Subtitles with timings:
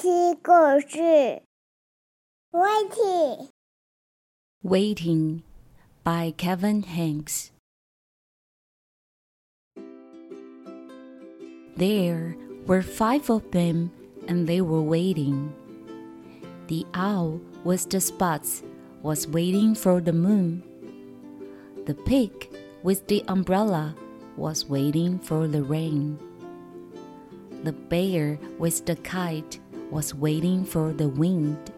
[0.00, 0.50] 听故
[0.88, 1.42] 事。
[2.52, 3.50] Waiting.
[4.64, 5.42] Waiting
[6.02, 7.50] by Kevin Henkes.
[11.76, 12.34] There
[12.66, 13.90] were five of them,
[14.26, 15.52] and they were waiting.
[16.68, 18.62] The owl with the spots
[19.02, 20.62] was waiting for the moon.
[21.84, 22.48] The pig
[22.82, 23.94] with the umbrella
[24.38, 26.18] was waiting for the rain.
[27.64, 29.60] The bear with the kite
[29.90, 31.72] was waiting for the wind.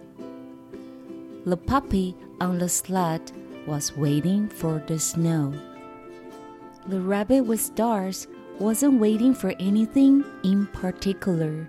[1.45, 3.33] The puppy on the sled
[3.67, 5.53] was waiting for the snow.
[6.87, 8.27] The rabbit with stars
[8.59, 11.69] wasn't waiting for anything in particular.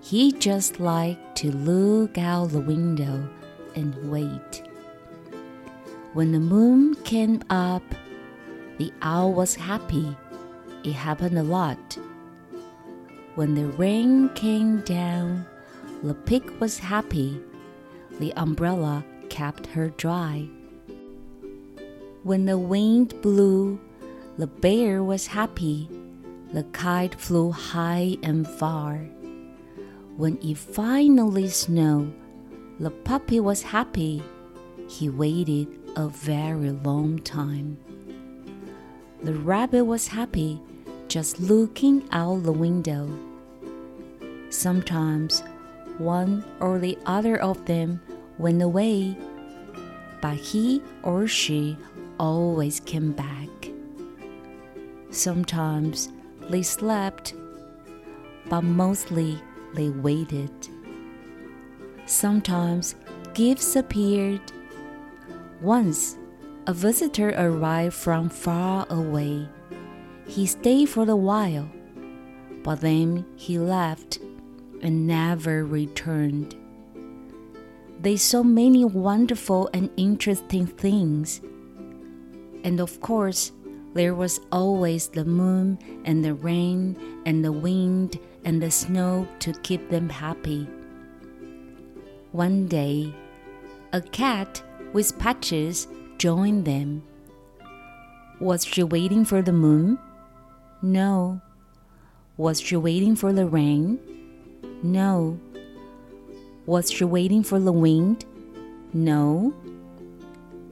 [0.00, 3.28] He just liked to look out the window
[3.74, 4.62] and wait.
[6.12, 7.82] When the moon came up,
[8.78, 10.16] the owl was happy.
[10.84, 11.98] It happened a lot.
[13.36, 15.44] When the rain came down,
[16.02, 17.38] the pig was happy.
[18.18, 20.48] The umbrella kept her dry.
[22.22, 23.78] When the wind blew,
[24.38, 25.86] the bear was happy.
[26.54, 29.06] The kite flew high and far.
[30.16, 32.14] When it finally snowed,
[32.80, 34.22] the puppy was happy.
[34.88, 37.76] He waited a very long time.
[39.22, 40.62] The rabbit was happy
[41.08, 43.08] just looking out the window.
[44.50, 45.42] Sometimes
[45.98, 48.00] one or the other of them
[48.38, 49.16] went away,
[50.20, 51.76] but he or she
[52.18, 53.48] always came back.
[55.10, 56.10] Sometimes
[56.50, 57.34] they slept,
[58.48, 59.40] but mostly
[59.74, 60.50] they waited.
[62.06, 62.94] Sometimes
[63.34, 64.40] gifts appeared.
[65.60, 66.16] Once,
[66.66, 69.48] a visitor arrived from far away.
[70.26, 71.68] He stayed for a while,
[72.62, 74.18] but then he left
[74.82, 76.56] and never returned.
[78.00, 81.40] They saw many wonderful and interesting things.
[82.64, 83.52] And of course,
[83.94, 89.52] there was always the moon and the rain and the wind and the snow to
[89.62, 90.68] keep them happy.
[92.32, 93.14] One day,
[93.92, 95.88] a cat with patches
[96.18, 97.02] joined them.
[98.40, 99.98] Was she waiting for the moon?
[100.86, 101.40] No.
[102.36, 103.98] Was she waiting for the rain?
[104.84, 105.40] No.
[106.64, 108.24] Was she waiting for the wind?
[108.92, 109.52] No.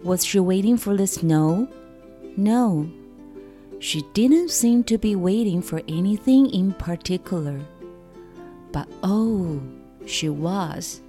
[0.04, 1.66] Was she waiting for the snow?
[2.36, 2.88] No.
[3.80, 7.60] She didn't seem to be waiting for anything in particular.
[8.70, 9.60] But oh,
[10.06, 11.00] she was.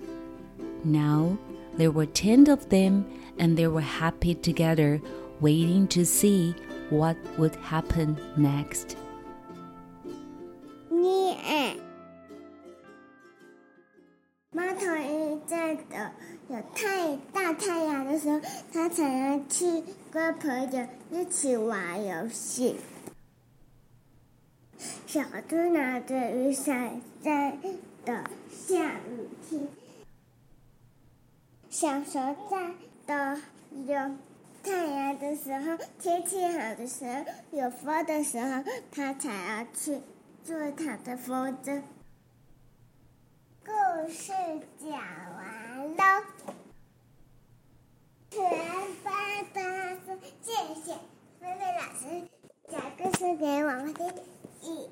[0.83, 1.37] Now
[1.77, 3.05] there were ten of them,
[3.37, 4.99] and they were happy together,
[5.41, 6.55] waiting to see
[6.89, 8.95] what would happen next.
[10.89, 11.75] 你爱
[14.51, 16.11] 猫头鹰在等
[16.49, 18.39] 有太大太阳的时候，
[18.71, 22.77] 它才能去跟朋友一起玩游戏。
[25.07, 27.57] 小猪拿着雨伞在
[28.03, 29.67] 等下雨天。
[31.69, 32.73] 小熊在
[33.05, 33.41] 等
[33.87, 34.15] 有
[34.65, 40.01] 太阳的时候，天气好的时候，有风的时候，他才要去
[40.43, 41.83] 做他的风筝。
[43.63, 43.71] 故
[44.11, 44.33] 事
[44.79, 44.91] 讲
[45.35, 46.23] 完了，
[48.31, 48.41] 全
[49.03, 49.13] 班
[49.53, 50.51] 同谢
[50.81, 50.93] 谢
[51.39, 52.27] 菲菲老师
[52.67, 54.89] 讲故事给我们听。